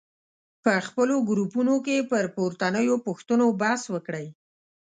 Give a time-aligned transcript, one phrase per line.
[0.63, 4.27] په خپلو ګروپونو کې پر پورتنیو پوښتنو بحث وکړئ.